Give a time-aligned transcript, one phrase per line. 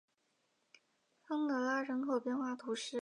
[1.27, 2.99] 桑德拉人口变化图示